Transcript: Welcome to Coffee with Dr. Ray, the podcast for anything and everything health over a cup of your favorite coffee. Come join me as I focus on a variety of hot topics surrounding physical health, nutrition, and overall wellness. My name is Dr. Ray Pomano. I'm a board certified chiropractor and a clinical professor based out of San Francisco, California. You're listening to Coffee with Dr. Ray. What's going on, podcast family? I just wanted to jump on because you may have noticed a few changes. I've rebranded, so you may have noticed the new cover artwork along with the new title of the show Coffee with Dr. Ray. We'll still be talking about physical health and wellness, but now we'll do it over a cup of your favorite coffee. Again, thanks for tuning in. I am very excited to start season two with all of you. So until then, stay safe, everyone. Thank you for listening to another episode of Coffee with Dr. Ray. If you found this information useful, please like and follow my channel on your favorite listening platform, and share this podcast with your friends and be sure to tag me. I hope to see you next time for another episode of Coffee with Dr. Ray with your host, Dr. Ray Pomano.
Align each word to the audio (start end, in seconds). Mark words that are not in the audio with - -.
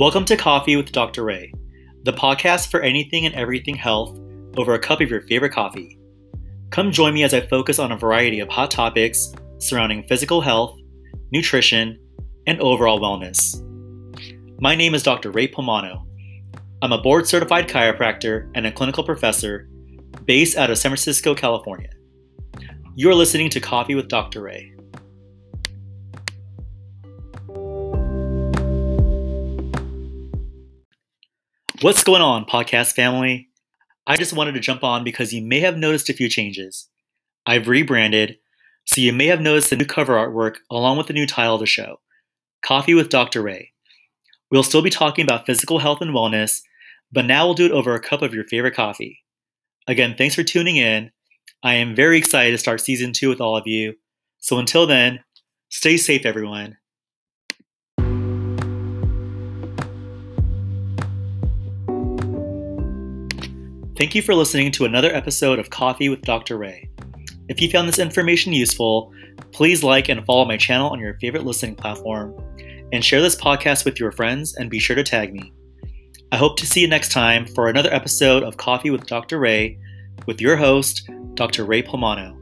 Welcome 0.00 0.24
to 0.24 0.36
Coffee 0.38 0.76
with 0.76 0.92
Dr. 0.92 1.24
Ray, 1.24 1.52
the 2.04 2.14
podcast 2.14 2.70
for 2.70 2.80
anything 2.80 3.26
and 3.26 3.34
everything 3.34 3.74
health 3.74 4.18
over 4.56 4.72
a 4.72 4.78
cup 4.78 5.02
of 5.02 5.10
your 5.10 5.20
favorite 5.20 5.52
coffee. 5.52 5.98
Come 6.70 6.90
join 6.90 7.12
me 7.12 7.22
as 7.22 7.34
I 7.34 7.42
focus 7.42 7.78
on 7.78 7.92
a 7.92 7.98
variety 7.98 8.40
of 8.40 8.48
hot 8.48 8.70
topics 8.70 9.30
surrounding 9.58 10.04
physical 10.04 10.40
health, 10.40 10.74
nutrition, 11.32 11.98
and 12.46 12.58
overall 12.62 12.98
wellness. 12.98 13.60
My 14.58 14.74
name 14.74 14.94
is 14.94 15.02
Dr. 15.02 15.30
Ray 15.30 15.48
Pomano. 15.48 16.06
I'm 16.80 16.92
a 16.92 17.02
board 17.02 17.28
certified 17.28 17.68
chiropractor 17.68 18.50
and 18.54 18.66
a 18.66 18.72
clinical 18.72 19.04
professor 19.04 19.68
based 20.24 20.56
out 20.56 20.70
of 20.70 20.78
San 20.78 20.92
Francisco, 20.92 21.34
California. 21.34 21.90
You're 22.94 23.14
listening 23.14 23.50
to 23.50 23.60
Coffee 23.60 23.96
with 23.96 24.08
Dr. 24.08 24.40
Ray. 24.40 24.72
What's 31.82 32.04
going 32.04 32.20
on, 32.20 32.44
podcast 32.44 32.92
family? 32.92 33.48
I 34.06 34.18
just 34.18 34.34
wanted 34.34 34.52
to 34.52 34.60
jump 34.60 34.84
on 34.84 35.02
because 35.02 35.32
you 35.32 35.40
may 35.40 35.60
have 35.60 35.78
noticed 35.78 36.10
a 36.10 36.12
few 36.12 36.28
changes. 36.28 36.90
I've 37.46 37.68
rebranded, 37.68 38.36
so 38.84 39.00
you 39.00 39.14
may 39.14 39.28
have 39.28 39.40
noticed 39.40 39.70
the 39.70 39.76
new 39.76 39.86
cover 39.86 40.12
artwork 40.12 40.56
along 40.70 40.98
with 40.98 41.06
the 41.06 41.14
new 41.14 41.26
title 41.26 41.54
of 41.54 41.60
the 41.60 41.66
show 41.66 42.00
Coffee 42.62 42.92
with 42.92 43.08
Dr. 43.08 43.40
Ray. 43.40 43.72
We'll 44.50 44.62
still 44.62 44.82
be 44.82 44.90
talking 44.90 45.22
about 45.22 45.46
physical 45.46 45.78
health 45.78 46.02
and 46.02 46.10
wellness, 46.10 46.60
but 47.10 47.24
now 47.24 47.46
we'll 47.46 47.54
do 47.54 47.64
it 47.64 47.72
over 47.72 47.94
a 47.94 48.00
cup 48.00 48.20
of 48.20 48.34
your 48.34 48.44
favorite 48.44 48.74
coffee. 48.74 49.20
Again, 49.86 50.14
thanks 50.18 50.34
for 50.34 50.42
tuning 50.42 50.76
in. 50.76 51.10
I 51.62 51.76
am 51.76 51.94
very 51.94 52.18
excited 52.18 52.50
to 52.50 52.58
start 52.58 52.82
season 52.82 53.14
two 53.14 53.30
with 53.30 53.40
all 53.40 53.56
of 53.56 53.66
you. 53.66 53.94
So 54.38 54.58
until 54.58 54.86
then, 54.86 55.20
stay 55.70 55.96
safe, 55.96 56.26
everyone. 56.26 56.76
Thank 64.00 64.14
you 64.14 64.22
for 64.22 64.34
listening 64.34 64.72
to 64.72 64.86
another 64.86 65.14
episode 65.14 65.58
of 65.58 65.68
Coffee 65.68 66.08
with 66.08 66.22
Dr. 66.22 66.56
Ray. 66.56 66.88
If 67.50 67.60
you 67.60 67.68
found 67.68 67.86
this 67.86 67.98
information 67.98 68.50
useful, 68.50 69.12
please 69.52 69.84
like 69.84 70.08
and 70.08 70.24
follow 70.24 70.46
my 70.46 70.56
channel 70.56 70.88
on 70.88 70.98
your 70.98 71.18
favorite 71.18 71.44
listening 71.44 71.74
platform, 71.74 72.34
and 72.94 73.04
share 73.04 73.20
this 73.20 73.36
podcast 73.36 73.84
with 73.84 74.00
your 74.00 74.10
friends 74.10 74.56
and 74.56 74.70
be 74.70 74.78
sure 74.78 74.96
to 74.96 75.02
tag 75.02 75.34
me. 75.34 75.52
I 76.32 76.38
hope 76.38 76.56
to 76.60 76.66
see 76.66 76.80
you 76.80 76.88
next 76.88 77.12
time 77.12 77.44
for 77.44 77.68
another 77.68 77.92
episode 77.92 78.42
of 78.42 78.56
Coffee 78.56 78.88
with 78.88 79.04
Dr. 79.04 79.38
Ray 79.38 79.78
with 80.26 80.40
your 80.40 80.56
host, 80.56 81.06
Dr. 81.34 81.66
Ray 81.66 81.82
Pomano. 81.82 82.39